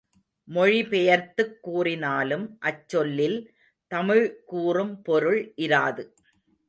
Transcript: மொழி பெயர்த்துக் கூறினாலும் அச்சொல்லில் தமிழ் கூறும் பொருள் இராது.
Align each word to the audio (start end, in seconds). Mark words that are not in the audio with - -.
மொழி 0.47 0.83
பெயர்த்துக் 0.83 1.57
கூறினாலும் 1.61 2.57
அச்சொல்லில் 2.61 3.37
தமிழ் 3.87 4.43
கூறும் 4.45 5.01
பொருள் 5.01 5.53
இராது. 5.57 6.05